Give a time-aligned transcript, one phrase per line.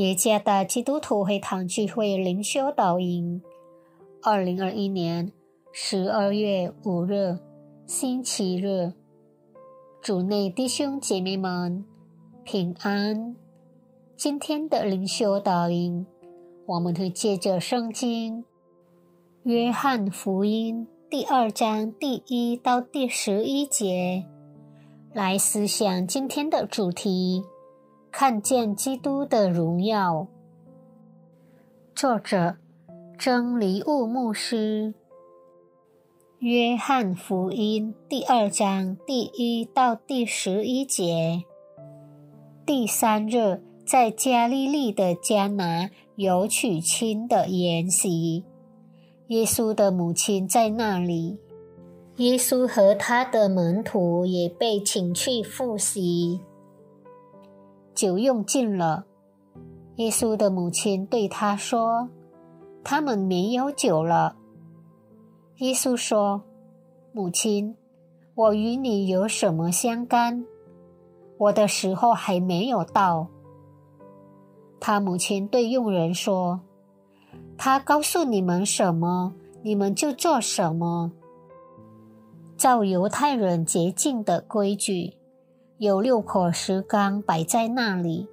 [0.00, 3.42] 耶加达基督徒会堂聚会灵修导引，
[4.22, 5.30] 二零二一年
[5.72, 7.38] 十二月五日，
[7.84, 8.94] 星期日，
[10.00, 11.84] 主内弟兄姐妹们
[12.44, 13.36] 平安。
[14.16, 16.06] 今天的灵修导引，
[16.64, 18.42] 我们会借着圣经
[19.42, 24.24] 《约翰福音》第二章第一到第十一节
[25.12, 27.42] 来思想今天的主题。
[28.12, 30.26] 看见基督的荣耀。
[31.94, 32.56] 作者：
[33.16, 34.94] 真理物牧师。
[36.40, 41.44] 约翰福音第二章第一到第十一节。
[42.66, 48.44] 第三日，在加利利的迦拿有娶亲的筵席，
[49.28, 51.38] 耶稣的母亲在那里，
[52.16, 56.40] 耶稣和他的门徒也被请去赴席。
[58.00, 59.04] 酒用尽了，
[59.96, 62.08] 耶稣的母亲对他说
[62.82, 64.36] ：“他们没有酒了。”
[65.60, 66.42] 耶稣说
[67.12, 67.76] ：“母亲，
[68.34, 70.46] 我与你有什么相干？
[71.36, 73.28] 我的时候还没有到。”
[74.80, 76.62] 他母亲对佣人说
[77.58, 81.12] ：“他告诉你们什么，你们就做什么。
[82.56, 85.12] 照犹太人洁净的规矩。”
[85.80, 88.28] 有六口石缸摆在那里，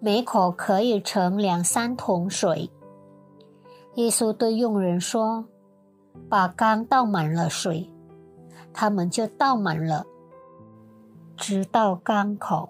[0.00, 2.68] 每口可以盛两三桶水。
[3.94, 5.46] 耶稣对佣人说
[6.28, 7.90] ：“把缸倒满了水。”
[8.74, 10.04] 他们就倒满了，
[11.38, 12.68] 直到缸口。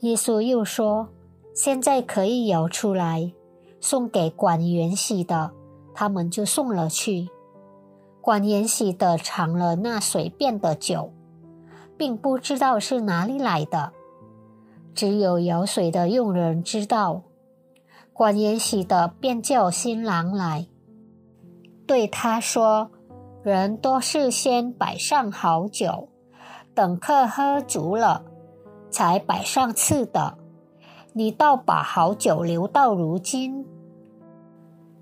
[0.00, 1.08] 耶稣又说
[1.56, 3.32] ：“现在可以舀出来，
[3.80, 5.52] 送给管员洗的。”
[5.96, 7.30] 他们就送了去。
[8.20, 11.14] 管员洗的尝了那水变的酒。
[11.98, 13.92] 并不知道是哪里来的，
[14.94, 17.24] 只有舀水的佣人知道。
[18.12, 20.66] 管延喜的便叫新郎来，
[21.86, 22.90] 对他说
[23.44, 26.08] ：“人都是先摆上好酒，
[26.74, 28.24] 等客喝足了，
[28.90, 30.38] 才摆上次的。
[31.12, 33.66] 你倒把好酒留到如今。”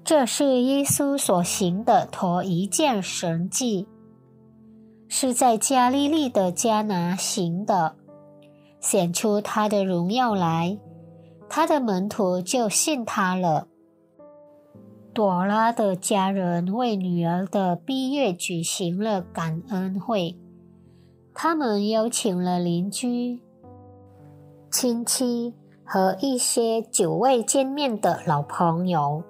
[0.04, 3.88] 这是耶稣所行的头一件神迹。
[5.08, 7.96] 是在加利利的迦拿行的，
[8.80, 10.78] 显出他的荣耀来，
[11.48, 13.68] 他的门徒就信他了。
[15.14, 20.36] 朵拉的家人为女儿的毕业举行了感恩会，
[21.32, 23.40] 他们邀请了邻居、
[24.70, 29.22] 亲戚和一些久未见面的老朋友，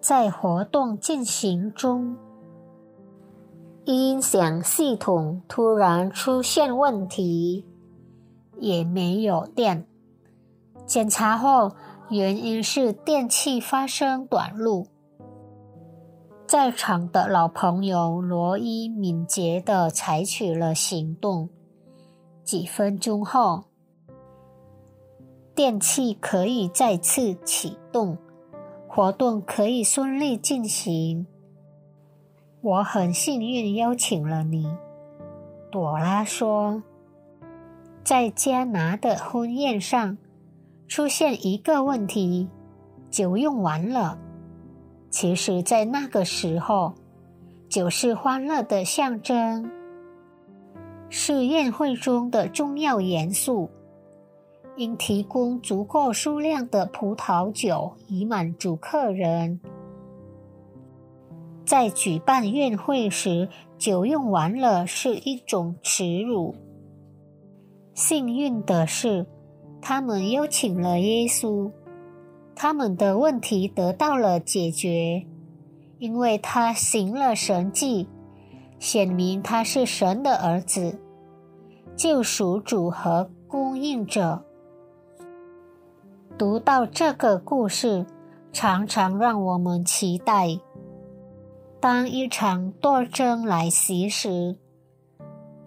[0.00, 2.16] 在活动进行中。
[3.90, 7.64] 音响系统突然出现问题，
[8.58, 9.86] 也没有电。
[10.86, 11.72] 检查后，
[12.08, 14.86] 原因是电器发生短路。
[16.46, 21.48] 在场的老朋友罗伊敏捷地采取了行动。
[22.42, 23.64] 几分钟后，
[25.54, 28.18] 电器可以再次启动，
[28.88, 31.26] 活动可以顺利进行。
[32.62, 34.68] 我很幸运邀请了你，
[35.70, 36.82] 朵拉说。
[38.04, 40.18] 在加拿的婚宴上，
[40.86, 42.50] 出现一个问题：
[43.10, 44.18] 酒用完了。
[45.08, 46.92] 其实，在那个时候，
[47.66, 49.70] 酒是欢乐的象征，
[51.08, 53.70] 是宴会中的重要元素，
[54.76, 59.58] 应提供足够数量的葡萄酒以满足客人。
[61.64, 63.48] 在举办宴会时，
[63.78, 66.54] 酒用完了是一种耻辱。
[67.94, 69.26] 幸运的是，
[69.80, 71.70] 他们邀请了耶稣，
[72.54, 75.26] 他们的问题得到了解决，
[75.98, 78.08] 因为他行了神迹，
[78.78, 80.98] 显明他是神的儿子，
[81.94, 84.44] 救赎主和供应者。
[86.38, 88.06] 读到这个故事，
[88.50, 90.58] 常常让我们期待。
[91.80, 94.56] 当一场斗争来袭时，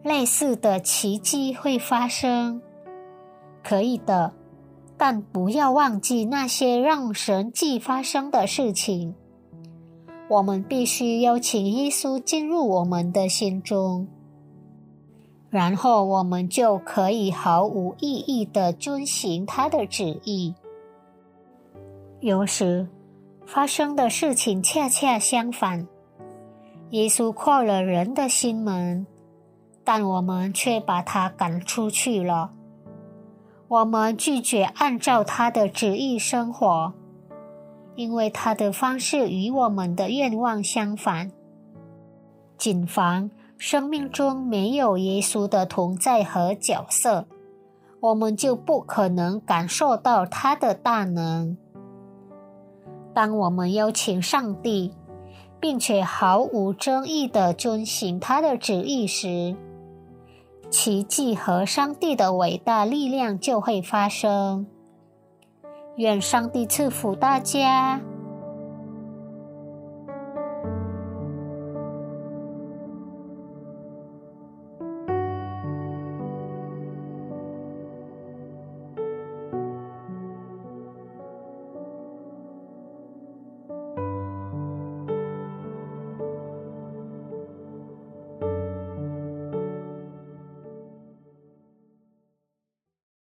[0.03, 2.61] 类似的奇迹会发生。
[3.63, 4.33] 可以的，
[4.95, 9.15] 但不要忘记那些让神迹发生的事情。
[10.29, 14.07] 我们必须邀请耶稣进入我们的心中，
[15.49, 20.53] 然后我们就可以毫无意义的遵循他的旨意。
[22.19, 22.87] 有时
[23.47, 25.87] 发生的事情恰恰相反。
[26.93, 29.07] 耶稣扩了人的心门，
[29.83, 32.51] 但我们却把他赶出去了。
[33.67, 36.93] 我们拒绝按照他的旨意生活，
[37.95, 41.31] 因为他的方式与我们的愿望相反。
[42.59, 47.25] 谨防生命中没有耶稣的同在和角色，
[48.01, 51.57] 我们就不可能感受到他的大能。
[53.15, 54.93] 当我们邀请上帝，
[55.63, 59.55] 并且毫无争议地遵循他的旨意时，
[60.69, 64.67] 奇迹和上帝的伟大力量就会发生。
[65.95, 68.01] 愿上帝赐福大家。